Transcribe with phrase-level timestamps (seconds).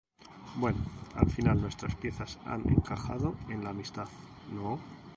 [0.55, 0.79] bueno,
[1.13, 4.07] al final nuestras piezas han encajado en la amistad,¿
[4.51, 4.79] no?